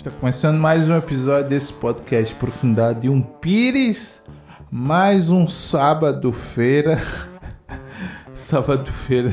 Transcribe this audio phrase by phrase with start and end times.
[0.00, 4.08] Está começando mais um episódio desse podcast Profundidade de um Pires.
[4.72, 6.98] Mais um sábado-feira.
[8.34, 9.30] sábado-feira.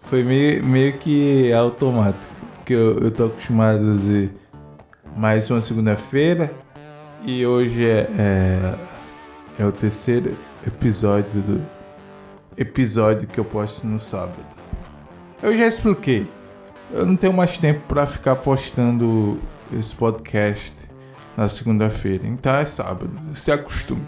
[0.00, 2.24] Foi meio, meio que automático.
[2.54, 4.30] Porque eu, tô acostumado a dizer
[5.14, 6.50] mais uma segunda-feira.
[7.22, 8.74] E hoje é, é,
[9.58, 10.34] é o terceiro
[10.66, 11.62] episódio do
[12.56, 14.42] episódio que eu posto no sábado.
[15.42, 16.26] Eu já expliquei
[16.90, 19.38] eu não tenho mais tempo para ficar postando
[19.72, 20.74] esse podcast
[21.36, 22.26] na segunda-feira.
[22.26, 23.10] Então é sábado.
[23.34, 24.02] Se acostume.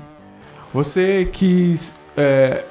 [0.73, 1.79] Você que
[2.16, 2.65] é,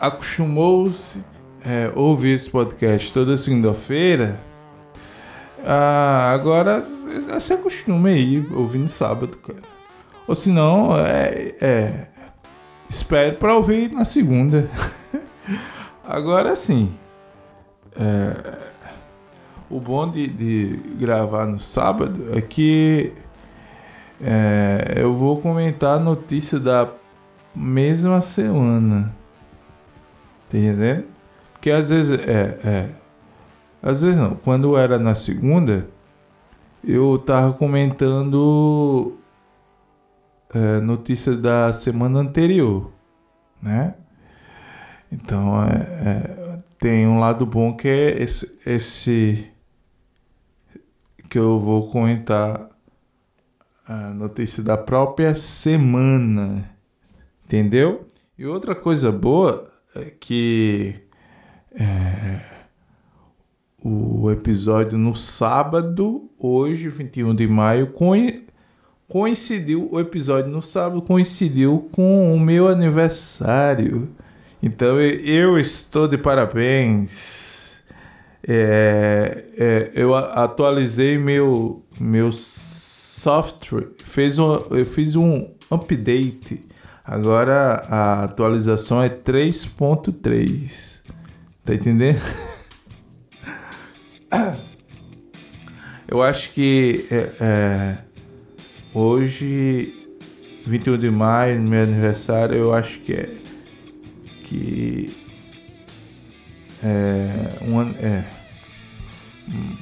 [0.00, 1.18] acostumou-se
[1.64, 4.38] é, ouvir esse podcast toda segunda-feira,
[5.64, 6.84] ah, agora
[7.40, 9.62] se acostume aí ouvindo sábado, cara.
[10.26, 12.06] Ou se não, é, é,
[12.88, 14.68] espere para ouvir na segunda.
[16.06, 16.92] agora sim.
[17.96, 18.65] É,
[19.68, 23.12] o bom de, de gravar no sábado é que
[24.20, 26.88] é, eu vou comentar a notícia da
[27.54, 29.14] mesma semana.
[30.50, 31.04] Tá entendendo?
[31.52, 32.88] Porque às vezes é, é.
[33.82, 34.34] Às vezes não.
[34.36, 35.86] Quando era na segunda,
[36.84, 39.18] eu tava comentando
[40.54, 42.90] é, notícia da semana anterior,
[43.60, 43.94] né?
[45.10, 45.76] Então é,
[46.08, 49.55] é, tem um lado bom que é esse, esse
[51.28, 52.68] que eu vou comentar
[53.86, 56.68] a notícia da própria semana.
[57.44, 58.06] Entendeu?
[58.38, 60.94] E outra coisa boa é que
[61.74, 62.40] é,
[63.82, 67.94] o episódio no sábado, hoje, 21 de maio,
[69.08, 74.08] coincidiu o episódio no sábado coincidiu com o meu aniversário.
[74.62, 77.45] Então eu estou de parabéns.
[78.48, 86.64] É, é, eu atualizei meu, meu software, fez um, eu fiz um update.
[87.04, 91.00] Agora a atualização é 3.3.
[91.64, 92.20] Tá entendendo?
[96.08, 97.98] Eu acho que é, é,
[98.94, 99.92] hoje,
[100.64, 103.28] 21 de maio, meu aniversário, eu acho que é
[104.44, 105.16] que
[106.84, 108.24] é, um, é,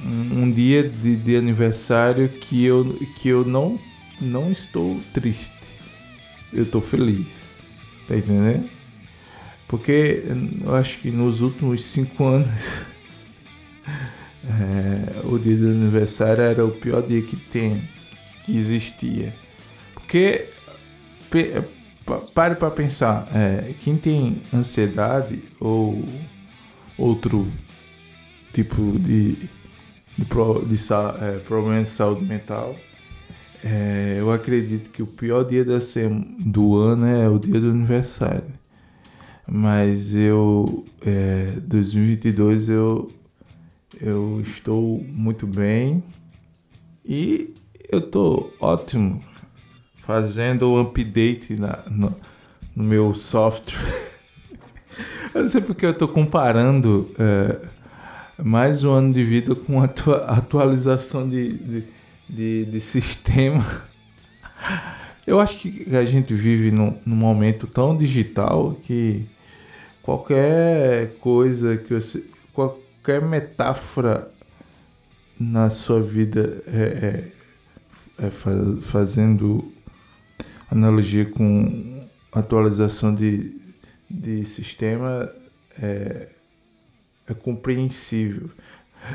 [0.05, 3.79] um dia de, de, aniversário que eu, que eu não,
[4.21, 5.53] não estou triste.
[6.53, 7.27] Eu estou feliz.
[8.07, 8.69] Tá entendendo?
[9.67, 10.23] Porque
[10.63, 12.61] eu acho que nos últimos cinco anos
[14.47, 17.81] é, o dia do aniversário era o pior dia que tem,
[18.45, 19.33] que existia.
[19.93, 20.45] Porque
[22.33, 26.07] pare para pensar, é, quem tem ansiedade ou
[26.97, 27.51] outro
[28.53, 29.35] tipo de,
[30.17, 30.75] de, pro, de,
[31.21, 32.75] é, problema de saúde mental.
[33.63, 35.79] É, eu acredito que o pior dia da
[36.39, 38.43] do ano é o dia do aniversário.
[39.47, 43.11] Mas eu, é, 2022, eu,
[44.01, 46.03] eu estou muito bem
[47.05, 47.53] e
[47.91, 49.23] eu estou ótimo
[50.05, 52.15] fazendo o update na, no,
[52.75, 54.11] no meu software.
[55.33, 57.09] eu não sei porque eu estou comparando.
[57.17, 57.75] É,
[58.43, 61.83] mais um ano de vida com atua atualização de, de,
[62.27, 63.83] de, de, sistema.
[65.25, 69.25] Eu acho que a gente vive num, num, momento tão digital que
[70.03, 72.23] qualquer coisa que você.
[72.53, 74.29] qualquer metáfora
[75.39, 77.31] na sua vida é,
[78.19, 79.71] é, é faz, fazendo
[80.69, 83.55] analogia com atualização de,
[84.09, 85.29] de sistema
[85.81, 86.34] é,
[87.27, 88.49] é compreensível.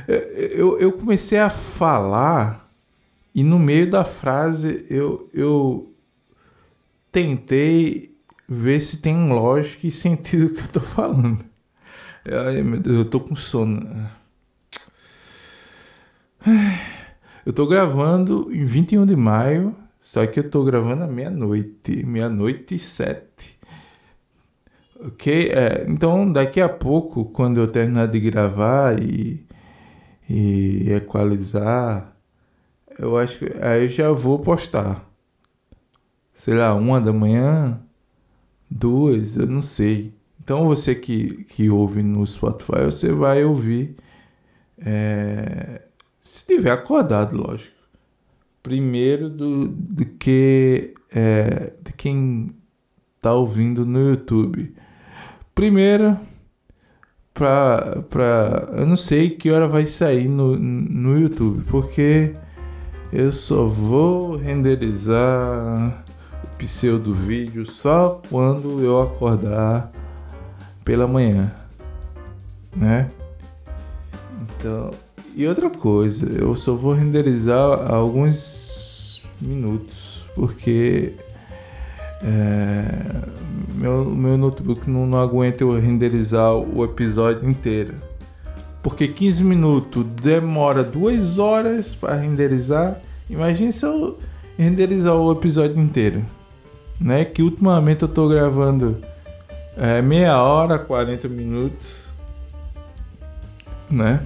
[0.07, 2.69] É, eu, eu comecei a falar
[3.35, 5.93] e no meio da frase eu, eu
[7.13, 8.11] tentei
[8.49, 11.45] ver se tem lógica e sentido o que eu tô falando.
[12.25, 14.09] Ai meu Deus, eu tô com sono.
[17.45, 22.75] Eu tô gravando em 21 de maio, só que eu tô gravando à meia-noite, meia-noite
[22.75, 23.59] e sete.
[25.07, 25.51] Ok?
[25.51, 29.43] É, então, daqui a pouco, quando eu terminar de gravar e,
[30.29, 32.13] e equalizar,
[32.99, 35.05] eu acho que aí já vou postar.
[36.35, 37.81] Sei lá, uma da manhã,
[38.71, 40.13] duas, eu não sei.
[40.43, 43.97] Então, você que, que ouve no Spotify, você vai ouvir.
[44.85, 45.83] É,
[46.23, 47.81] se tiver acordado, lógico.
[48.63, 52.55] Primeiro do, do que é, de quem
[53.23, 54.75] tá ouvindo no YouTube.
[55.61, 56.17] Primeiro,
[57.35, 58.67] pra, pra.
[58.79, 62.35] Eu não sei que hora vai sair no, no YouTube, porque
[63.13, 66.03] eu só vou renderizar
[66.43, 69.93] o pseudo vídeo só quando eu acordar
[70.83, 71.53] pela manhã,
[72.75, 73.11] né?
[74.43, 74.95] Então,
[75.37, 81.13] e outra coisa, eu só vou renderizar alguns minutos, porque
[82.23, 82.85] é,
[83.75, 87.95] meu, meu notebook não, não aguenta eu renderizar o episódio inteiro.
[88.83, 93.01] Porque 15 minutos demora 2 horas para renderizar.
[93.29, 94.19] Imagine se eu
[94.59, 96.25] renderizar o episódio inteiro.
[97.01, 97.25] Né?
[97.25, 98.99] Que ultimamente eu tô gravando
[99.77, 101.89] é, meia hora, 40 minutos.
[103.91, 104.21] Né?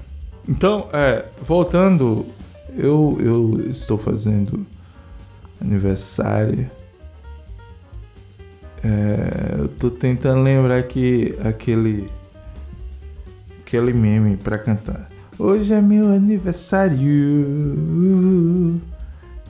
[0.49, 2.27] Então, é, voltando,
[2.77, 4.67] eu, eu estou fazendo
[5.61, 6.71] aniversário
[8.85, 12.07] é, eu tô tentando lembrar que aquele
[13.63, 15.09] aquele meme para cantar.
[15.39, 17.01] Hoje é meu aniversário.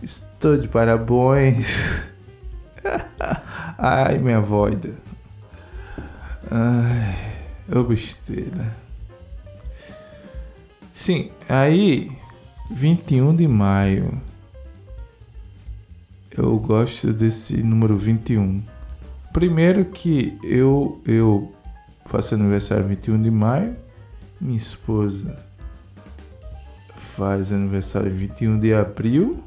[0.01, 2.07] Estou de parabéns.
[3.77, 4.91] Ai, minha voida.
[6.49, 7.17] Ai,
[7.77, 8.73] ô besteira.
[10.95, 12.13] Sim, aí
[12.71, 14.23] 21 de maio.
[16.31, 18.74] Eu gosto desse número 21
[19.35, 21.53] Primeiro que eu, eu
[22.07, 23.77] faço aniversário 21 de maio,
[24.41, 25.37] minha esposa
[27.17, 29.43] faz aniversário 21 de abril.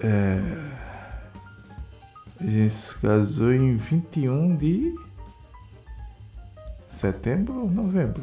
[0.00, 0.40] É,
[2.38, 4.94] a gente se casou em 21 de
[6.88, 8.22] setembro ou novembro?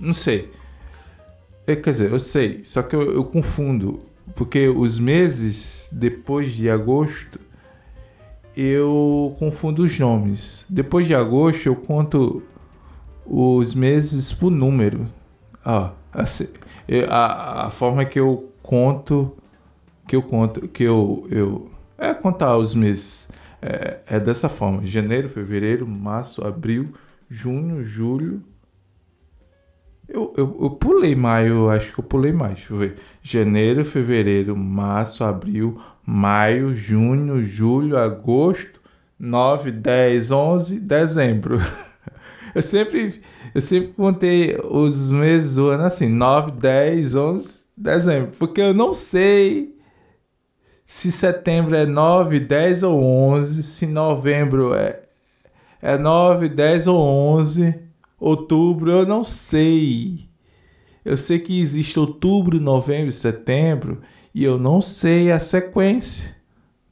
[0.00, 0.50] Não sei.
[1.66, 6.70] É, quer dizer, eu sei, só que eu, eu confundo porque os meses depois de
[6.70, 7.40] agosto
[8.56, 10.66] eu confundo os nomes.
[10.68, 12.42] Depois de agosto eu conto
[13.26, 15.06] os meses por número.
[15.64, 16.48] Ah, assim,
[17.08, 19.36] a, a forma que eu conto
[20.06, 23.28] que eu conto que eu eu é contar os meses
[23.60, 26.92] é, é dessa forma: janeiro, fevereiro, março, abril,
[27.30, 28.42] junho, julho,
[30.12, 32.56] eu, eu, eu pulei maio, acho que eu pulei mais.
[32.56, 32.96] Deixa eu ver.
[33.22, 38.80] Janeiro, fevereiro, março, abril, maio, junho, julho, agosto,
[39.18, 41.58] 9, 10, 11, dezembro.
[42.54, 43.22] Eu sempre,
[43.54, 48.32] eu sempre contei os meses do ano assim: 9, 10, 11, dezembro.
[48.38, 49.74] Porque eu não sei
[50.86, 55.00] se setembro é 9, 10 ou 11, se novembro é,
[55.80, 57.91] é 9, 10 ou 11
[58.22, 60.20] outubro, eu não sei.
[61.04, 63.98] Eu sei que existe outubro, novembro, setembro
[64.32, 66.32] e eu não sei a sequência.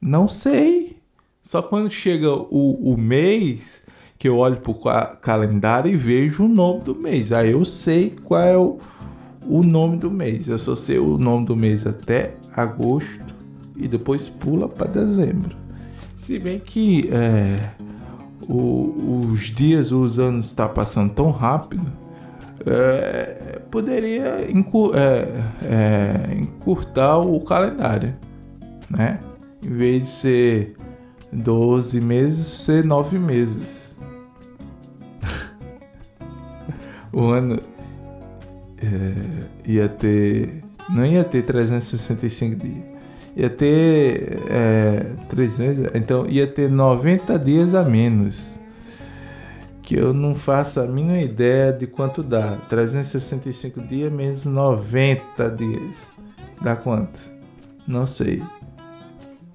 [0.02, 0.96] Não sei.
[1.44, 3.80] Só quando chega o, o mês
[4.18, 7.32] que eu olho para o calendário e vejo o nome do mês.
[7.32, 8.78] Aí eu sei qual é o,
[9.46, 10.48] o nome do mês.
[10.48, 13.34] Eu só sei o nome do mês até agosto
[13.76, 15.56] e depois pula para dezembro.
[16.16, 17.70] Se bem que é,
[18.48, 21.86] o, os dias, os anos estão tá passando tão rápido,
[22.66, 25.28] é, poderia encur, é,
[25.62, 28.14] é, encurtar o calendário,
[28.88, 29.20] né?
[29.62, 30.76] Em vez de ser
[31.32, 33.94] 12 meses, ser 9 meses.
[37.12, 37.60] o ano
[38.82, 40.62] é, ia ter.
[40.88, 42.89] Não ia ter 365 dias
[43.36, 48.58] ia ter é, três meses, então ia ter 90 dias a menos.
[49.82, 52.56] Que eu não faço a mínima ideia de quanto dá.
[52.68, 55.96] 365 dias menos 90 dias.
[56.62, 57.18] Dá quanto?
[57.88, 58.42] Não sei.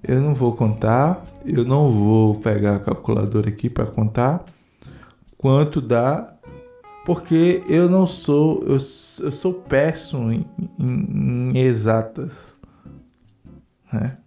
[0.04, 1.26] Eu não vou contar.
[1.46, 4.44] Eu não vou pegar a calculadora aqui para contar
[5.46, 6.28] quanto dá,
[7.06, 10.44] porque eu não sou, eu, eu sou péssimo em,
[10.80, 12.32] em, em exatas.
[13.96, 14.18] Né?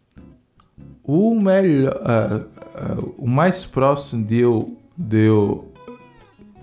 [1.05, 5.73] O melhor, uh, uh, o mais próximo de eu, de eu,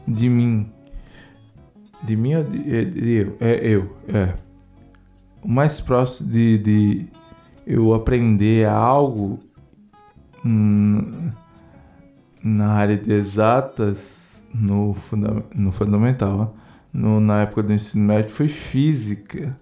[0.08, 0.68] de mim,
[2.04, 4.34] de mim de, de eu, é eu, é.
[5.44, 7.08] O mais próximo de, de
[7.68, 9.40] eu aprender algo
[12.44, 16.56] na área de exatas no, funda no fundamental,
[16.94, 19.56] no, na época do ensino médio foi física.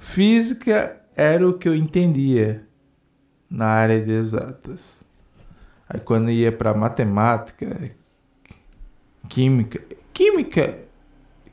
[0.00, 2.62] Física era o que eu entendia
[3.50, 4.80] na área de exatas.
[5.88, 7.90] Aí quando ia para matemática,
[9.28, 9.80] química,
[10.12, 10.78] química,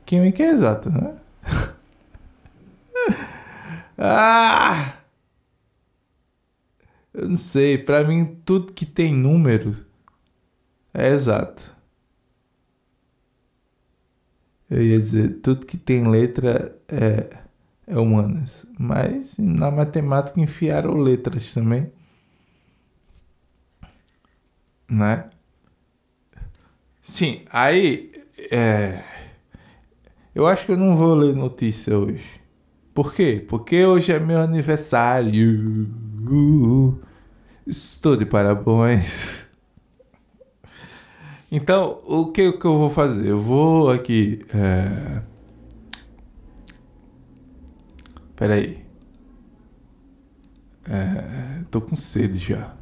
[0.06, 1.18] química é exata, né?
[3.98, 4.94] ah!
[7.12, 9.82] Eu não sei, para mim tudo que tem números
[10.94, 11.72] É exato.
[14.70, 17.39] Eu ia dizer, tudo que tem letra é, é
[17.98, 18.64] humanas.
[18.78, 21.90] Mas na matemática enfiaram letras também.
[24.88, 25.30] Né?
[27.02, 28.10] Sim, aí.
[28.50, 29.02] É,
[30.34, 32.24] eu acho que eu não vou ler notícia hoje.
[32.94, 33.44] Por quê?
[33.48, 35.88] Porque hoje é meu aniversário.
[37.66, 39.44] Estou de parabéns.
[41.52, 43.28] Então, o que, que eu vou fazer?
[43.28, 44.44] Eu vou aqui.
[44.54, 45.29] É...
[48.40, 48.78] Peraí.
[50.88, 51.60] É...
[51.70, 52.74] Tô com sede já.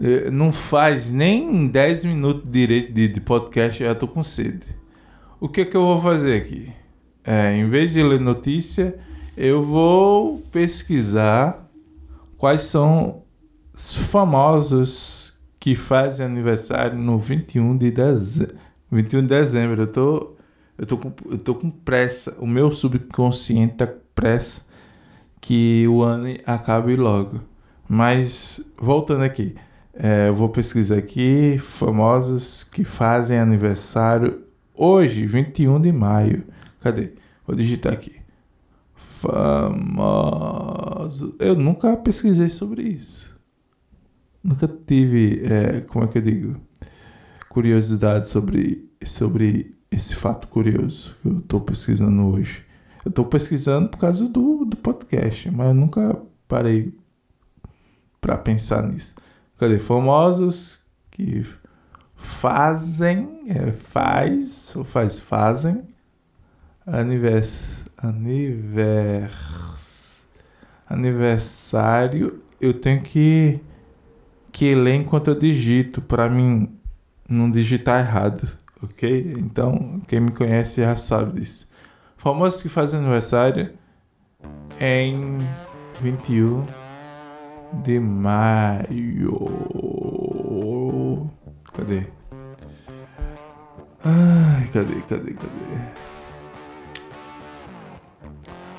[0.00, 4.62] É, não faz nem 10 minutos direito de, de podcast, já tô com sede.
[5.40, 6.70] O que que eu vou fazer aqui?
[7.24, 8.96] É, em vez de ler notícia,
[9.36, 11.68] eu vou pesquisar
[12.36, 13.20] quais são
[13.74, 18.54] os famosos que fazem aniversário no 21 de dezembro.
[18.92, 19.82] 21 de dezembro.
[19.82, 20.36] Eu tô,
[20.78, 22.32] eu tô, com, eu tô com pressa.
[22.38, 24.67] O meu subconsciente tá com pressa
[25.40, 27.40] que o ano acabe logo.
[27.88, 29.54] Mas, voltando aqui.
[29.94, 34.40] É, eu vou pesquisar aqui famosos que fazem aniversário
[34.76, 36.44] hoje, 21 de maio.
[36.80, 37.10] Cadê?
[37.46, 38.14] Vou digitar aqui.
[39.20, 40.54] Famoso.
[41.40, 43.28] Eu nunca pesquisei sobre isso.
[44.44, 46.54] Nunca tive, é, como é que eu digo?
[47.48, 52.67] Curiosidade sobre, sobre esse fato curioso que eu estou pesquisando hoje.
[53.08, 56.14] Eu estou pesquisando por causa do, do podcast, mas eu nunca
[56.46, 56.92] parei
[58.20, 59.14] para pensar nisso.
[59.58, 59.78] Cadê?
[59.78, 60.78] Famosos
[61.10, 61.42] que
[62.18, 65.82] fazem, é, faz, ou faz, fazem
[66.86, 67.48] anivers,
[67.96, 69.32] anivers,
[70.86, 72.42] aniversário.
[72.60, 73.58] Eu tenho que,
[74.52, 76.68] que ler enquanto eu digito, para mim
[77.26, 78.46] não digitar errado,
[78.82, 79.34] ok?
[79.38, 81.67] Então, quem me conhece já sabe disso.
[82.18, 83.72] Famosos que fazem aniversário
[84.80, 85.38] em
[86.00, 86.66] 21
[87.84, 89.50] de maio.
[91.72, 92.04] Cadê?
[94.04, 95.78] Ai, cadê, cadê, cadê?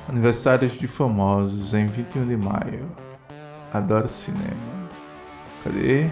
[0.07, 2.91] Aniversários de famosos em 21 de maio.
[3.73, 4.89] Adoro cinema.
[5.63, 6.09] Cadê?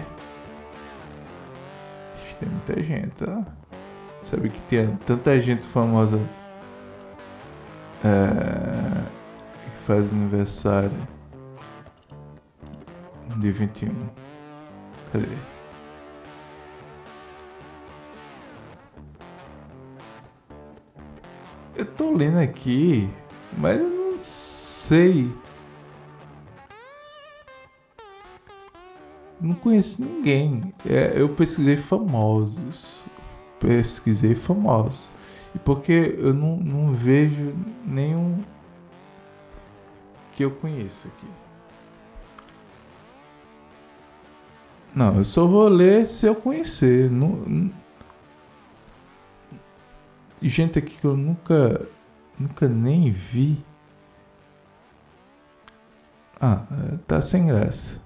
[2.38, 3.44] Tem muita gente, tá?
[4.22, 6.20] Sabe que tem tanta gente famosa
[8.04, 9.04] é,
[9.64, 10.90] que faz aniversário
[13.36, 13.92] de 21.
[15.12, 15.26] Cadê?
[21.76, 23.08] Eu tô lendo aqui,
[23.56, 25.32] mas eu não sei.
[29.40, 30.74] Não conheço ninguém.
[30.84, 33.04] É, eu pesquisei famosos.
[33.60, 35.10] Pesquisei famosos.
[35.54, 38.42] E porque eu não, não vejo nenhum
[40.34, 41.26] que eu conheço aqui.
[44.94, 47.10] Não, eu só vou ler se eu conhecer.
[47.10, 47.70] Não,
[50.42, 51.86] gente aqui que eu nunca,
[52.38, 53.62] nunca nem vi.
[56.40, 56.64] Ah,
[57.06, 58.00] tá sem graça.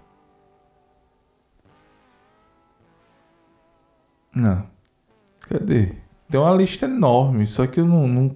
[4.35, 4.67] Não.
[5.41, 6.02] Cadê?
[6.33, 8.35] Tem uma lista enorme, só que eu não, não,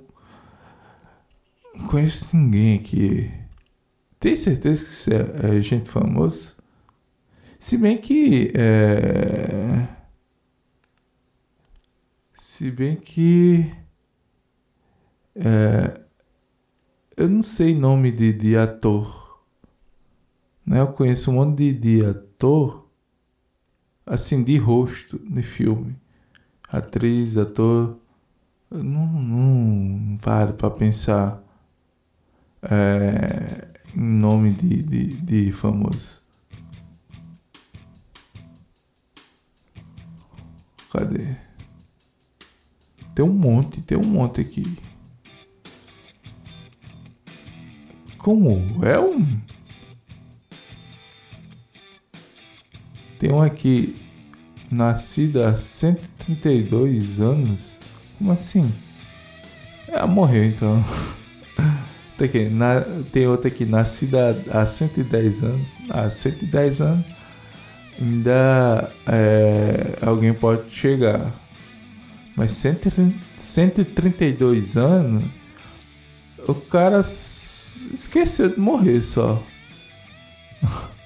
[1.89, 3.31] conheço ninguém aqui.
[4.21, 6.53] Tem certeza que você é, é gente famosa?
[7.59, 8.53] Se bem que.
[8.55, 9.89] É...
[12.39, 13.73] Se bem que.
[15.35, 15.99] É...
[17.17, 19.41] Eu não sei nome de, de ator.
[20.67, 20.81] Né?
[20.81, 22.87] Eu conheço um monte de, de ator.
[24.05, 25.97] Assim, de rosto de filme.
[26.69, 27.97] Atriz, ator.
[28.71, 31.41] Não, não paro pra pensar
[32.63, 36.21] é, em nome de, de, de famoso.
[40.93, 41.37] Cadê?
[43.15, 44.77] Tem um monte, tem um monte aqui.
[48.19, 49.41] Como é um?
[53.19, 54.06] Tem um aqui
[54.71, 57.77] nascida há 132 anos.
[58.19, 58.71] Como assim?
[59.89, 60.85] Ela morreu então.
[62.17, 62.81] Tem, aqui, na,
[63.13, 65.69] tem outra aqui, nascida há 110 anos.
[65.91, 67.17] Há 110 anos
[68.01, 71.33] ainda é, alguém pode chegar.
[72.35, 75.25] Mas 132 anos,
[76.47, 79.43] o cara esqueceu de morrer só.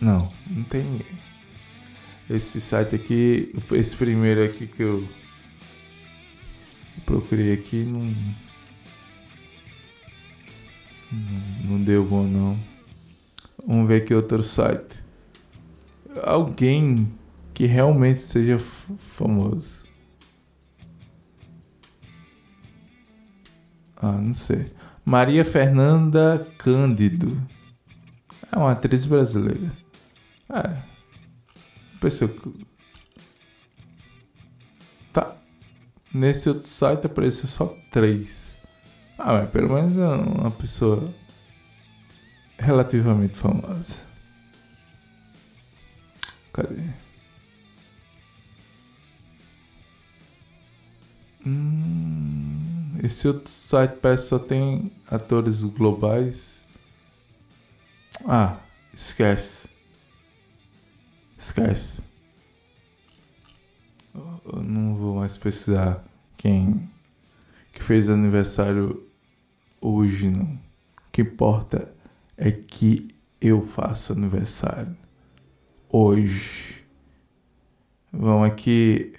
[0.00, 1.06] Não, não tem ninguém.
[2.30, 5.06] esse site aqui, esse primeiro aqui que eu
[7.04, 8.02] procurei aqui não
[11.64, 12.58] não deu bom não.
[13.66, 15.02] Vamos ver aqui outro site.
[16.22, 17.08] Alguém
[17.52, 19.84] que realmente seja famoso.
[23.96, 24.70] Ah, não sei.
[25.04, 27.40] Maria Fernanda Cândido.
[28.52, 29.83] É uma atriz brasileira.
[30.50, 30.82] É.
[32.00, 32.66] Pessoa que.
[35.12, 35.36] Tá.
[36.12, 38.44] Nesse outro site apareceu só três.
[39.18, 41.12] Ah, mas pelo menos é uma pessoa
[42.58, 44.02] relativamente famosa.
[46.52, 46.82] Cadê?
[51.46, 56.60] Hum, esse outro site parece que só tem atores globais.
[58.26, 58.56] Ah,
[58.94, 59.68] esquece.
[61.44, 62.02] Esquece.
[64.14, 66.02] Eu não vou mais pesquisar
[66.38, 66.88] quem
[67.70, 68.98] que fez aniversário
[69.78, 70.44] hoje, não.
[70.44, 70.58] O
[71.12, 71.92] que importa
[72.38, 74.96] é que eu faço aniversário
[75.90, 76.82] hoje.
[78.10, 79.12] Vamos aqui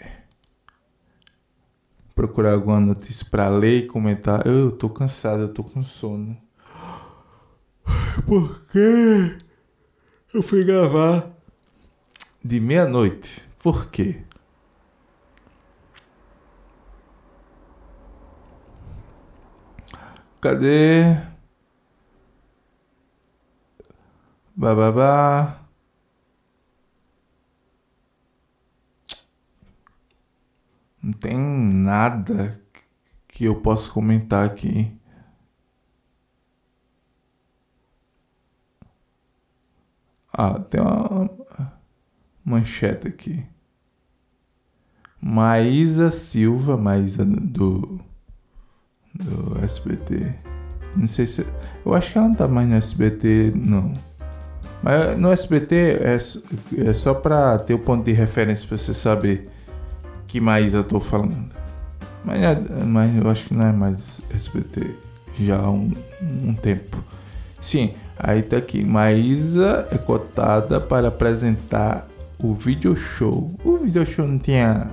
[2.16, 4.48] procurar alguma notícia para ler e comentar.
[4.48, 6.36] Eu tô cansado, eu tô com sono.
[8.26, 9.38] Por quê?
[10.34, 11.35] Eu fui gravar
[12.46, 13.44] de meia-noite.
[13.60, 14.24] Por quê?
[20.40, 21.18] Cadê?
[24.56, 25.60] Bababá.
[31.02, 32.60] Não tem nada
[33.30, 34.92] que eu possa comentar aqui.
[40.32, 41.30] Ah, tem uma
[42.46, 43.44] manchete aqui.
[45.22, 48.00] Maísa Silva, Maísa do
[49.16, 50.34] do SBT.
[50.96, 51.46] Não sei se.
[51.86, 53.94] Eu acho que ela não tá mais no SBT, não.
[54.84, 56.20] Mas no SBT é,
[56.90, 59.50] é só pra ter o ponto de referência pra você saber
[60.28, 61.50] que Maísa eu tô falando.
[62.24, 64.96] Mas, é, mas eu acho que não é mais SBT
[65.40, 67.04] já há um, um tempo.
[67.60, 68.84] Sim, aí tá aqui.
[68.84, 72.08] Maísa é cotada para apresentar
[72.40, 73.54] o video show.
[73.64, 74.90] O video show não tinha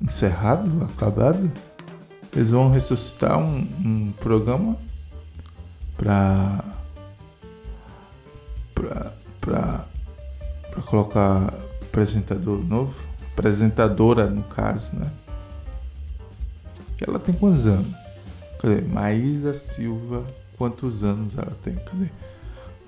[0.00, 1.50] encerrado, acabado?
[2.34, 4.76] Eles vão ressuscitar um, um programa
[5.96, 6.64] para
[8.74, 9.86] para para
[10.70, 12.94] para colocar apresentador novo,
[13.32, 15.10] apresentadora no caso, né?
[17.00, 17.92] Ela tem quantos anos?
[18.60, 18.80] Cadê?
[18.82, 20.24] Maísa Silva,
[20.56, 21.74] quantos anos ela tem?
[21.74, 22.08] Cadê?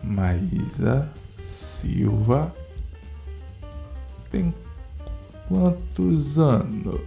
[0.03, 1.09] Maísa
[1.43, 2.53] Silva
[4.31, 4.55] tem
[5.49, 7.01] quantos anos?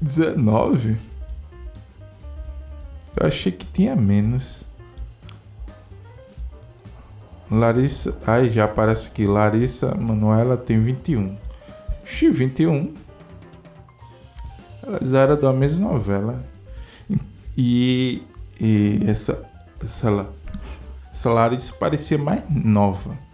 [0.00, 0.96] 19?
[3.16, 4.64] Eu achei que tinha menos.
[7.50, 8.16] Larissa.
[8.26, 9.26] Ai, já aparece aqui.
[9.26, 11.36] Larissa Manuela tem 21.
[12.04, 12.94] Xi, 21.
[14.82, 16.42] Elas eram da mesma novela.
[17.58, 18.22] E,
[18.58, 19.42] e essa,
[19.82, 20.26] essa,
[21.12, 23.29] essa Larissa parecia mais nova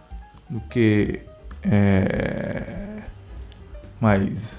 [0.49, 1.21] do que.
[1.63, 3.01] É,
[3.99, 4.55] mais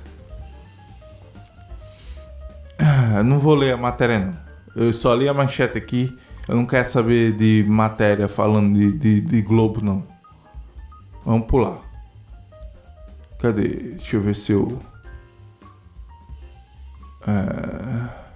[2.79, 4.37] ah, não vou ler a matéria não.
[4.77, 6.17] Eu só li a manchete aqui.
[6.47, 10.05] Eu não quero saber de matéria falando de, de, de Globo não.
[11.25, 11.79] Vamos pular.
[13.41, 13.69] Cadê?
[13.69, 14.81] Deixa eu ver se eu.
[17.27, 18.29] É...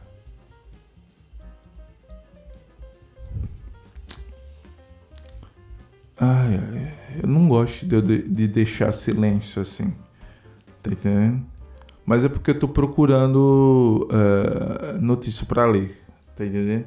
[6.20, 9.92] Ai, ai, eu não gosto de, de deixar silêncio assim.
[10.82, 11.44] Tá entendendo?
[12.04, 16.00] Mas é porque eu tô procurando uh, notícia para ler,
[16.36, 16.86] tá entendendo?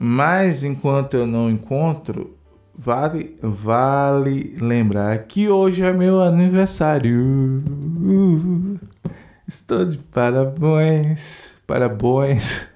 [0.00, 2.34] Mas enquanto eu não encontro,
[2.76, 7.62] vale, vale lembrar que hoje é meu aniversário.
[9.46, 12.66] Estou de parabéns, parabéns.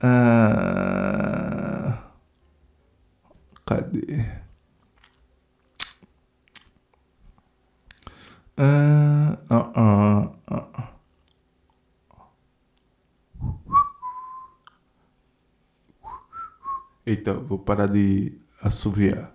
[0.00, 1.98] Ah,
[3.66, 4.37] cadê?
[8.58, 10.88] Uh, uh, uh.
[17.06, 19.32] Eita, vou parar de assobiar.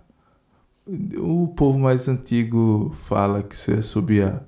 [1.16, 4.44] O povo mais antigo fala que se assobiar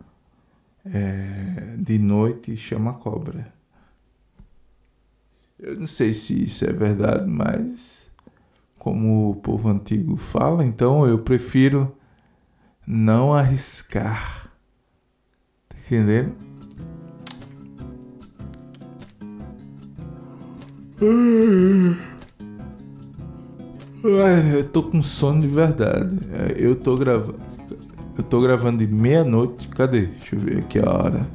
[0.84, 3.50] é, de noite chama cobra.
[5.58, 8.06] Eu não sei se isso é verdade, mas
[8.78, 11.90] como o povo antigo fala, então eu prefiro
[12.86, 14.45] não arriscar.
[15.86, 16.32] Entendendo?
[24.04, 26.18] Ai, eu tô com sono de verdade.
[26.56, 27.38] Eu tô gravando.
[28.18, 29.68] Eu tô gravando de meia-noite.
[29.68, 30.06] Cadê?
[30.06, 31.26] Deixa eu ver aqui a hora.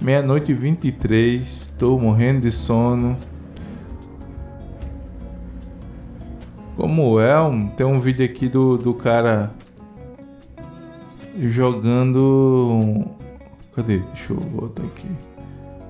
[0.00, 1.74] Meia-noite e 23.
[1.76, 3.16] Tô morrendo de sono.
[6.76, 9.50] Como é, um, tem um vídeo aqui do, do cara
[11.40, 13.15] jogando.
[13.76, 13.98] Cadê?
[13.98, 15.06] Deixa eu voltar aqui.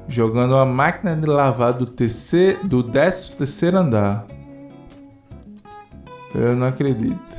[0.09, 4.27] Jogando uma máquina de lavar do, terceiro, do 13 terceiro andar.
[6.35, 7.37] Eu não acredito.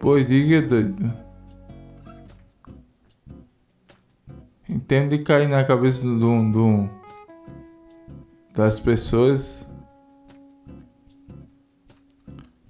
[0.00, 1.23] Pois diga, doido.
[4.84, 6.90] Entende cair na cabeça do, do,
[8.54, 9.64] das pessoas.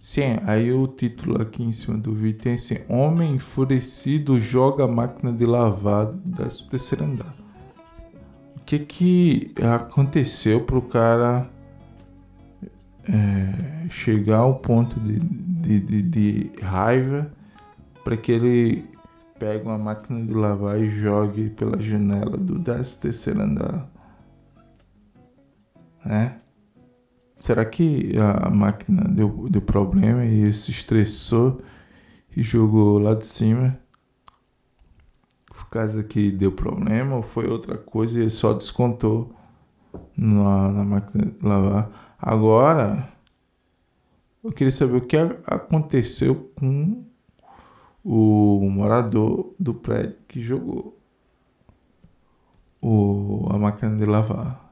[0.01, 4.87] Sim, aí o título aqui em cima do vídeo tem assim: Homem enfurecido joga a
[4.87, 7.35] máquina de lavado da terceira andar.
[8.59, 11.51] O que que aconteceu pro cara
[13.09, 17.29] é, chegar ao ponto de, de, de, de raiva
[18.05, 18.94] para que ele
[19.45, 23.87] pegue uma máquina de lavar e jogue pela janela do 13 terceiro andar?
[26.03, 26.41] Né?
[27.41, 31.61] Será que a máquina deu, deu problema e se estressou
[32.35, 33.79] e jogou lá de cima?
[35.47, 39.31] Por causa que deu problema ou foi outra coisa e só descontou
[40.17, 42.17] na, na máquina de lavar?
[42.19, 43.07] Agora,
[44.43, 47.05] eu queria saber o que aconteceu com
[48.05, 50.95] o morador do prédio que jogou
[52.83, 54.65] o, a máquina de lavar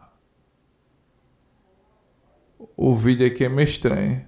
[2.76, 4.22] o vídeo aqui é meio estranho.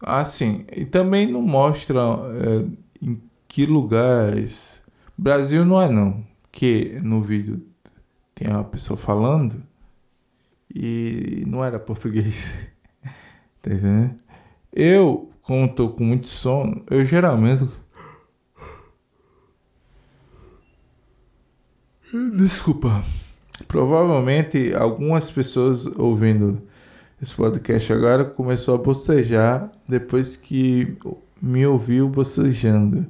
[0.00, 4.80] Assim, e também não mostra é, em que lugares.
[5.16, 6.24] Brasil não é não.
[6.50, 7.64] Que no vídeo
[8.34, 9.62] tem uma pessoa falando
[10.74, 12.44] e não era português.
[13.62, 13.70] tá?
[14.72, 17.68] Eu, como tô com muito sono, eu geralmente
[22.36, 23.02] Desculpa.
[23.66, 26.60] Provavelmente algumas pessoas ouvindo
[27.22, 30.94] esse podcast agora começou a bocejar depois que
[31.40, 33.06] me ouviu bocejando.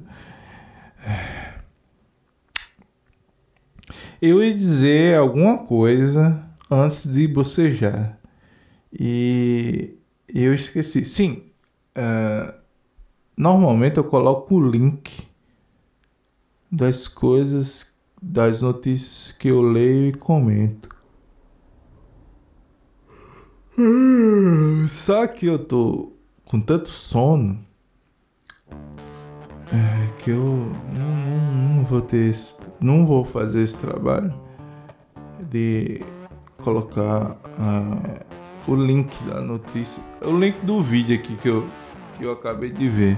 [4.21, 8.17] Eu ia dizer alguma coisa antes de bocejar
[8.97, 9.97] e
[10.41, 11.05] eu esqueci.
[11.05, 11.43] Sim,
[11.97, 12.53] uh,
[13.37, 15.27] normalmente eu coloco o link
[16.71, 17.87] das coisas
[18.21, 20.89] das notícias que eu leio e comento.
[24.87, 26.13] Só que eu tô
[26.45, 27.59] com tanto sono
[29.71, 30.43] é, que eu
[30.93, 34.31] não, não, não, vou ter esse, não vou fazer esse trabalho
[35.49, 36.01] de
[36.57, 38.32] colocar uh,
[38.67, 41.67] o link da notícia, o link do vídeo aqui que eu,
[42.17, 43.17] que eu acabei de ver.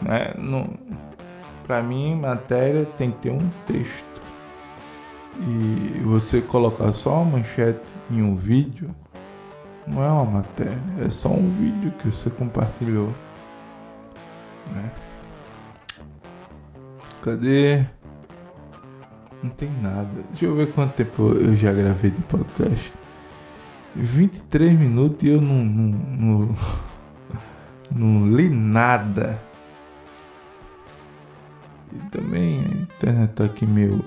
[0.00, 0.32] Né?
[0.38, 0.68] Não,
[1.66, 4.08] pra mim, matéria tem que ter um texto
[5.40, 8.90] e você colocar só uma manchete em um vídeo
[9.88, 13.12] não é uma matéria, é só um vídeo que você compartilhou.
[14.72, 14.90] Né?
[17.22, 17.84] Cadê?
[19.42, 20.08] Não tem nada.
[20.28, 22.97] Deixa eu ver quanto tempo eu já gravei de podcast.
[23.94, 26.56] 23 minutos e eu não, não, não,
[27.90, 29.38] não li nada.
[31.92, 34.04] E também a internet tá aqui meio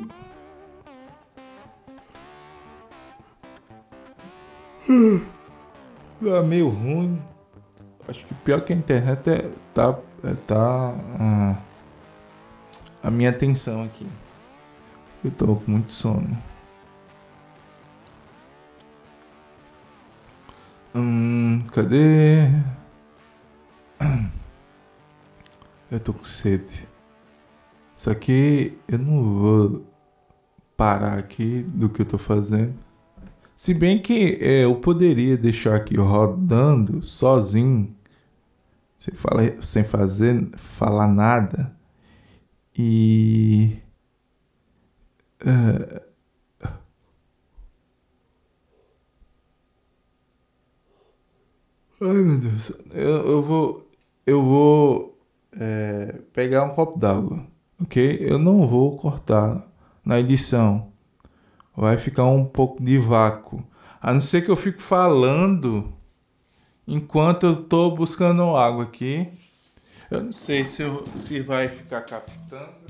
[6.21, 7.19] É meio ruim.
[8.07, 11.55] Acho que pior que a internet é tá é, tá hum,
[13.01, 14.07] a minha atenção aqui.
[15.23, 16.37] Eu tô com muito sono.
[20.95, 22.49] Hum, cadê?
[25.91, 26.87] Eu tô com sede.
[27.97, 29.85] Só que eu não vou
[30.77, 32.73] parar aqui do que eu tô fazendo
[33.61, 37.95] se bem que é, eu poderia deixar aqui rodando sozinho,
[38.99, 41.71] sem, falar, sem fazer, falar nada,
[42.75, 43.77] e.
[45.43, 46.01] Uh,
[52.01, 52.71] Ai meu Deus.
[52.93, 53.87] Eu, eu vou.
[54.25, 55.15] Eu vou
[55.59, 57.45] é, pegar um copo d'água.
[57.79, 58.17] Ok?
[58.19, 59.63] Eu não vou cortar
[60.03, 60.87] na edição.
[61.77, 63.63] Vai ficar um pouco de vácuo.
[64.01, 65.93] A não ser que eu fique falando
[66.87, 69.27] enquanto eu tô buscando água aqui.
[70.09, 72.80] Eu não sei se, eu, se vai ficar captando.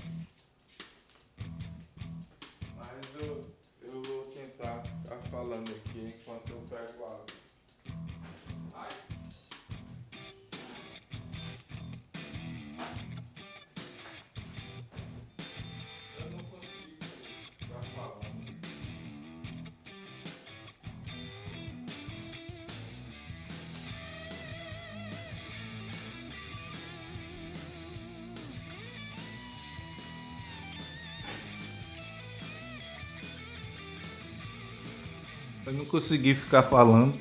[35.66, 37.14] Eu não consegui ficar falando.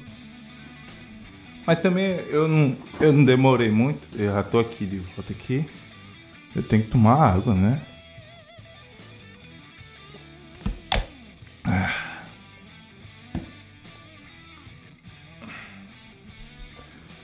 [1.67, 4.09] Mas também eu não, eu não demorei muito.
[4.15, 5.65] Eu já tô aqui de volta aqui.
[6.55, 7.81] Eu tenho que tomar água, né?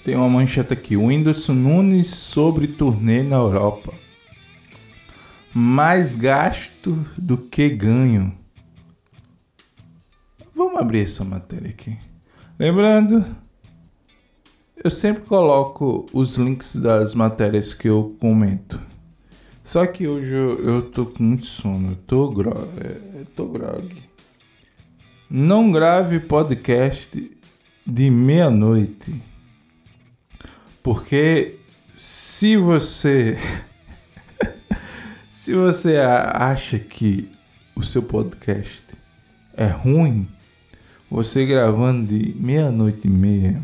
[0.07, 0.97] Tem uma manchete aqui.
[0.97, 3.93] Whindersson Nunes sobre turnê na Europa.
[5.53, 8.33] Mais gasto do que ganho.
[10.77, 11.97] Vamos abrir essa matéria aqui.
[12.59, 13.25] Lembrando,
[14.85, 18.79] eu sempre coloco os links das matérias que eu comento.
[19.65, 23.91] Só que hoje eu, eu tô com muito sono, eu tô, gro é, tô grog.
[25.31, 27.31] Não grave podcast
[27.87, 29.15] de meia-noite.
[30.83, 31.55] Porque
[31.95, 33.39] se você
[35.33, 37.31] se você acha que
[37.75, 38.83] o seu podcast
[39.57, 40.29] é ruim,
[41.11, 43.63] você gravando de meia-noite e meia,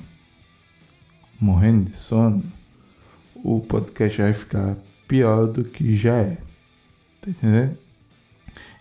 [1.41, 2.43] morrendo de sono,
[3.35, 4.77] o podcast vai ficar
[5.09, 6.39] pior do que já é.
[7.21, 7.77] Tá entendendo?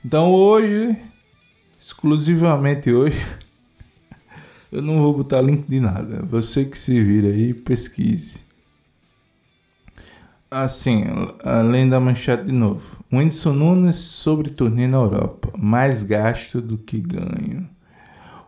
[0.05, 0.95] Então hoje,
[1.79, 3.19] exclusivamente hoje,
[4.71, 6.21] eu não vou botar link de nada.
[6.23, 8.39] Você que se vira aí, pesquise.
[10.49, 11.05] Assim,
[11.43, 13.03] além da manchete de novo.
[13.11, 15.49] Whindersson Nunes sobre turnê na Europa.
[15.57, 17.70] Mais gasto do que ganho.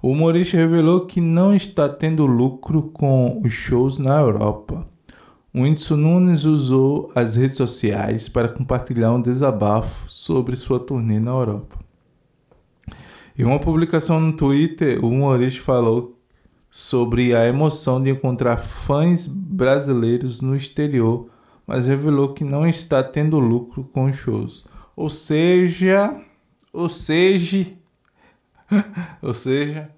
[0.03, 4.85] O humorista revelou que não está tendo lucro com os shows na Europa.
[5.53, 11.31] O Whindersson Nunes usou as redes sociais para compartilhar um desabafo sobre sua turnê na
[11.31, 11.79] Europa.
[13.39, 16.13] Em uma publicação no Twitter, o humorista falou
[16.69, 21.29] sobre a emoção de encontrar fãs brasileiros no exterior,
[21.65, 24.65] mas revelou que não está tendo lucro com os shows.
[24.97, 26.13] Ou seja,
[26.73, 27.67] ou seja,
[29.21, 29.89] Ou seja,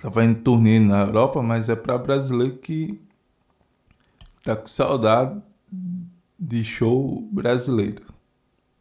[0.00, 3.00] tá fazendo turnê na Europa, mas é para brasileiro que
[4.42, 5.40] tá com saudade
[6.38, 8.02] de show brasileiro,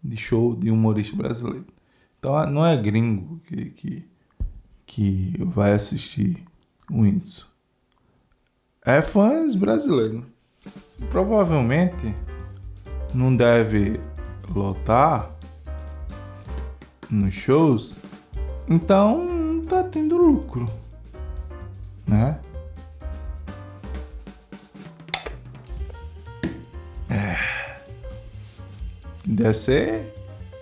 [0.01, 1.65] de show de humorista brasileiro.
[2.17, 4.05] Então não é gringo que, que,
[4.86, 6.43] que vai assistir
[6.89, 7.45] o Whindersson.
[8.86, 10.23] É fãs brasileiros.
[11.10, 12.13] Provavelmente
[13.13, 13.99] não deve
[14.53, 15.29] lotar
[17.10, 17.95] nos shows,
[18.67, 20.69] então não tá tendo lucro,
[22.10, 22.39] né?
[27.10, 27.38] É.
[29.26, 30.13] Deve ser.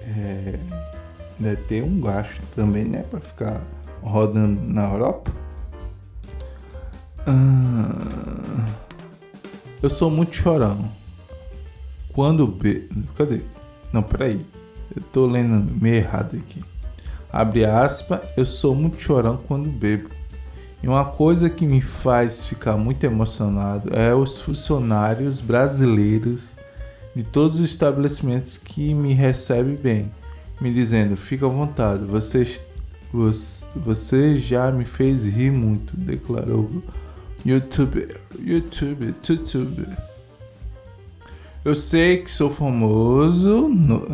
[0.01, 0.59] É,
[1.39, 3.03] deve ter um gasto também, né?
[3.09, 3.61] Pra ficar
[4.01, 5.31] rodando na Europa.
[7.25, 8.69] Ah,
[9.81, 10.89] eu sou muito chorão.
[12.13, 12.89] Quando be...
[13.15, 13.41] Cadê?
[13.93, 14.45] Não, peraí.
[14.95, 16.63] Eu tô lendo meio errado aqui.
[17.31, 20.16] Abre aspas, eu sou muito chorão quando bebo.
[20.81, 26.49] E uma coisa que me faz ficar muito emocionado é os funcionários brasileiros
[27.15, 30.11] de todos os estabelecimentos que me recebem bem,
[30.61, 32.47] me dizendo: fica à vontade, você,
[33.75, 36.69] você já me fez rir muito, declarou
[37.43, 38.07] YouTube,
[38.39, 39.87] YouTube, YouTube.
[41.65, 44.05] Eu sei que sou famoso no,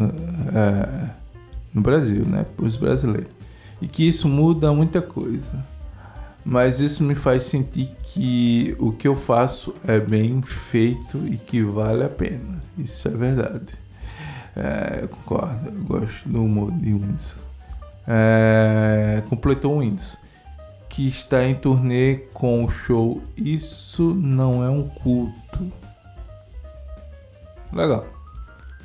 [0.55, 1.09] é,
[1.73, 2.45] no Brasil, né?
[2.57, 3.29] Os brasileiros.
[3.81, 5.72] E que isso muda muita coisa.
[6.45, 11.63] Mas isso me faz sentir que o que eu faço é bem feito e que
[11.63, 12.61] vale a pena.
[12.77, 13.73] Isso é verdade.
[14.55, 17.35] É, eu concordo, eu gosto do humor de Windows.
[18.07, 20.17] É, completou o Windows.
[20.89, 25.73] Que está em turnê com o show Isso Não É um Culto
[27.73, 28.05] Legal.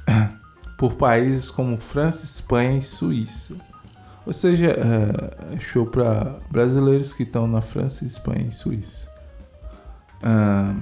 [0.79, 3.55] Por países como França, Espanha e Suíça.
[4.29, 9.09] Ou seja, é, show para brasileiros que estão na França, Espanha e Suíça.
[10.23, 10.77] Ah,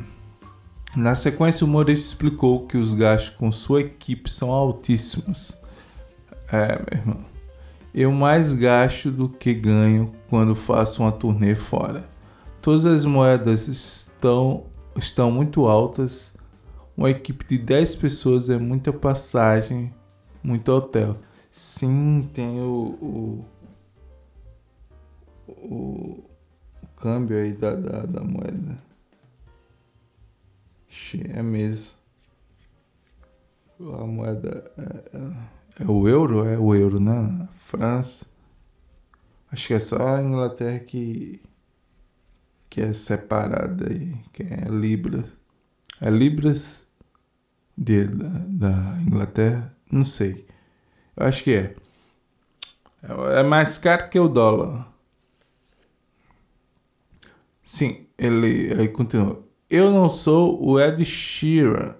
[0.96, 5.52] na sequência, o humorista explicou que os gastos com sua equipe são altíssimos.
[6.50, 7.24] É, meu irmão.
[7.94, 12.04] Eu mais gasto do que ganho quando faço uma turnê fora.
[12.60, 14.64] Todas as moedas estão,
[14.96, 16.32] estão muito altas.
[16.96, 19.94] Uma equipe de 10 pessoas é muita passagem,
[20.42, 21.16] muito hotel.
[21.56, 23.44] Sim, tem o, o,
[25.48, 26.24] o,
[27.00, 28.78] câmbio aí da, da, da moeda.
[31.32, 31.92] É mesmo.
[33.80, 34.82] A moeda é,
[35.16, 36.44] é, é, o euro?
[36.44, 37.48] É o euro, né?
[37.58, 38.26] França.
[39.50, 41.40] Acho que é só a Inglaterra que,
[42.68, 45.24] que é separada aí, que é Libras.
[46.02, 46.82] É Libras
[47.78, 49.74] de, da, da Inglaterra?
[49.90, 50.45] Não sei.
[51.16, 51.74] Eu acho que é.
[53.38, 54.86] É mais caro que o dólar.
[57.64, 59.40] Sim, ele aí continua.
[59.70, 61.94] Eu não sou o Ed Sheeran,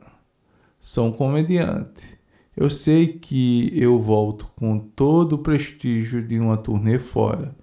[0.81, 2.17] sou um comediante.
[2.57, 7.55] Eu sei que eu volto com todo o prestígio de uma turnê fora.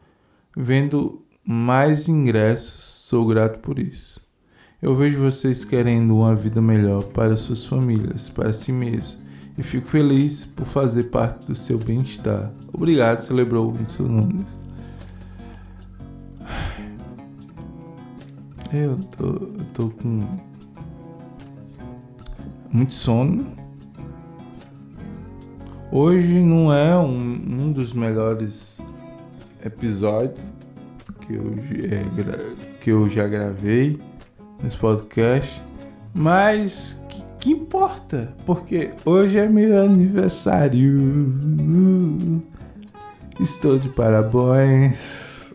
[0.56, 4.22] Vendo mais ingressos, sou grato por isso.
[4.82, 9.18] Eu vejo vocês querendo uma vida melhor para suas famílias, para si mesmos,
[9.58, 12.52] e fico feliz por fazer parte do seu bem-estar.
[12.74, 14.64] Obrigado, celebrou Wilson Nunes.
[18.74, 20.26] Eu tô, eu tô com
[22.72, 23.46] muito sono.
[25.92, 28.80] Hoje não é um, um dos melhores
[29.64, 30.40] episódios
[31.22, 31.54] que eu,
[31.92, 34.00] é, que eu já gravei
[34.64, 35.62] nesse podcast,
[36.12, 37.00] mas
[37.44, 38.34] que, importa?
[38.46, 40.90] Porque hoje é meu aniversário.
[43.38, 45.54] Estou de parabéns.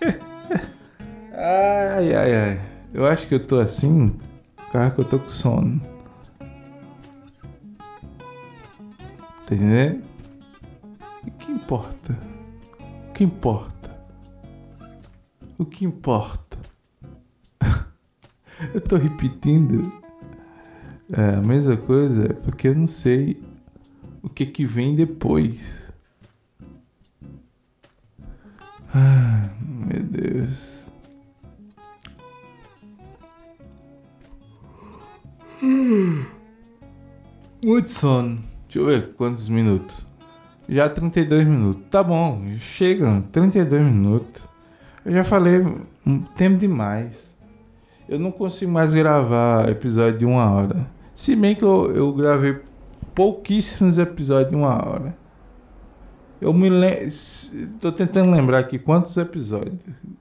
[1.32, 2.60] Ai, ai, ai.
[2.92, 4.18] Eu acho que eu tô assim,
[4.72, 5.80] cara que eu tô com sono.
[9.46, 9.54] Tá?
[11.24, 12.18] O que importa?
[13.08, 13.90] O que importa?
[15.58, 16.58] O que importa?
[18.74, 20.05] eu tô repetindo
[21.12, 23.40] é, a mesma coisa porque eu não sei
[24.22, 25.86] o que que vem depois.
[28.94, 30.76] Ah, meu Deus.
[37.62, 38.38] Muito sono.
[38.64, 40.04] Deixa eu ver quantos minutos.
[40.68, 41.82] Já 32 minutos.
[41.90, 43.22] Tá bom, chega.
[43.32, 44.42] 32 minutos.
[45.04, 45.64] Eu já falei
[46.04, 47.16] um tempo demais.
[48.08, 50.95] Eu não consigo mais gravar episódio de uma hora.
[51.16, 52.58] Se bem que eu, eu gravei
[53.14, 55.16] pouquíssimos episódios de uma hora.
[56.42, 57.08] Eu me lembro.
[57.80, 59.78] Tô tentando lembrar aqui quantos episódios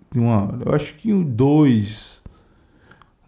[0.09, 0.63] de uma hora.
[0.65, 2.21] Eu acho que dois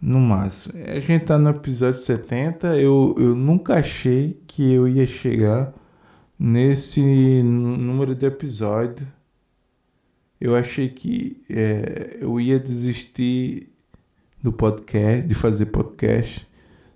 [0.00, 0.72] no máximo.
[0.86, 2.68] A gente tá no episódio 70.
[2.78, 5.70] Eu, eu nunca achei que eu ia chegar
[6.40, 7.02] nesse
[7.42, 9.06] número de episódio.
[10.40, 13.68] Eu achei que é, eu ia desistir
[14.42, 16.47] do podcast, de fazer podcast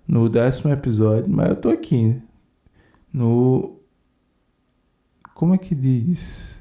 [0.07, 2.21] no décimo episódio, mas eu tô aqui.
[3.13, 3.79] No.
[5.33, 6.55] Como é que diz?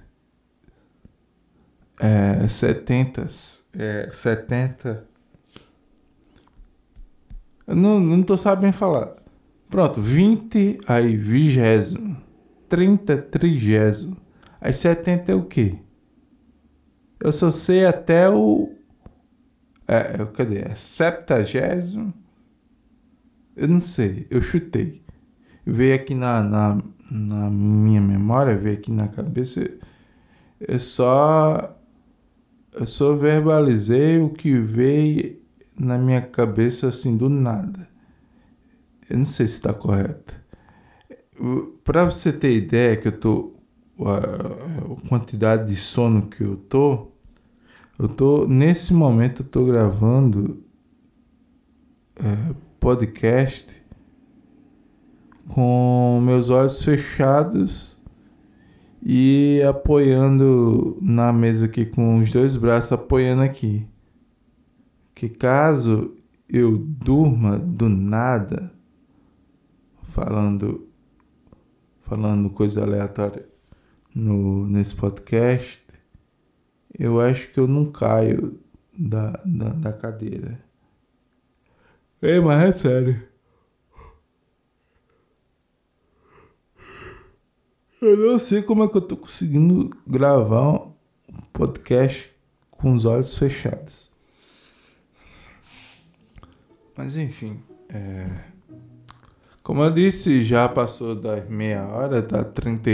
[2.01, 3.27] É, 70.
[3.75, 5.13] É, 70
[7.67, 9.13] eu não, não tô sabendo falar.
[9.71, 12.17] Pronto, 20, aí vigésimo,
[12.69, 14.17] 30, trigésimo.
[14.61, 15.75] Aí 70 é o quê?
[17.21, 18.69] Eu só sei até o.
[19.89, 20.59] É, é cadê?
[20.59, 22.13] É septagésimo?
[23.57, 25.01] Eu não sei, eu chutei.
[25.65, 29.61] Veio aqui na, na, na minha memória, veio aqui na cabeça.
[30.61, 31.77] Eu só.
[32.75, 35.37] Eu só verbalizei o que veio
[35.79, 37.87] na minha cabeça assim do nada.
[39.11, 40.35] Eu não sei se está correto.
[41.85, 43.53] Para você ter ideia que eu tô
[44.01, 47.09] a, quantidade de sono que eu tô,
[47.99, 50.59] eu tô nesse momento eu tô gravando
[52.17, 53.73] é, podcast
[55.49, 57.97] com meus olhos fechados
[59.01, 63.87] e apoiando na mesa aqui com os dois braços apoiando aqui
[65.15, 66.13] que caso
[66.49, 68.69] eu durma do nada
[70.09, 70.85] falando
[72.05, 73.47] falando coisa aleatória
[74.15, 75.81] no nesse podcast,
[76.99, 78.59] eu acho que eu não caio
[78.99, 80.72] da, da, da cadeira.
[82.23, 83.21] Ei, mas é sério.
[88.01, 90.93] Eu não sei como é que eu tô conseguindo gravar um
[91.53, 92.31] podcast
[92.71, 94.09] com os olhos fechados.
[96.97, 97.61] Mas enfim,
[97.91, 98.29] é...
[99.65, 102.89] como eu disse, já passou das meia hora, tá 30,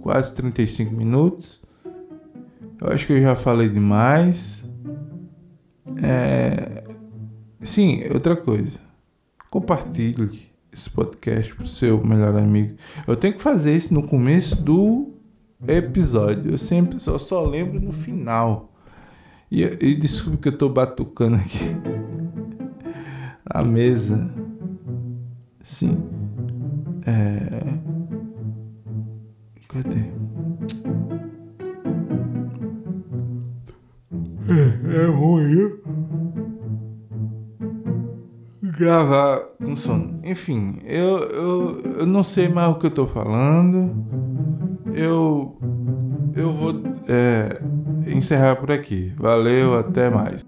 [0.00, 1.60] quase 35 minutos.
[2.80, 4.62] Eu acho que eu já falei demais.
[6.00, 6.87] É...
[7.60, 8.78] Sim, outra coisa.
[9.50, 12.76] Compartilhe esse podcast pro seu melhor amigo.
[13.06, 15.12] Eu tenho que fazer isso no começo do
[15.66, 16.52] episódio.
[16.52, 18.70] Eu sempre só, só lembro no final.
[19.50, 21.64] E, e desculpe que eu tô batucando aqui.
[23.50, 24.30] A mesa.
[25.62, 25.98] Sim.
[27.06, 27.48] É.
[29.68, 30.00] Cadê?
[34.48, 35.72] É, é ruim.
[38.78, 40.20] Gravar com sono.
[40.22, 43.92] Enfim, eu, eu, eu não sei mais o que eu tô falando.
[44.94, 45.56] Eu.
[46.36, 47.60] Eu vou é,
[48.06, 49.12] encerrar por aqui.
[49.16, 50.47] Valeu, até mais.